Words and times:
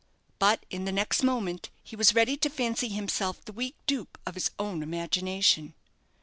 But 0.39 0.65
in 0.71 0.85
the 0.85 0.91
next 0.91 1.21
moment 1.21 1.69
he 1.83 1.95
was 1.95 2.15
ready 2.15 2.35
to 2.35 2.49
fancy 2.49 2.87
himself 2.89 3.45
the 3.45 3.51
weak 3.53 3.75
dupe 3.85 4.17
of 4.25 4.33
his 4.33 4.49
own 4.57 4.81
imagination. 4.81 5.75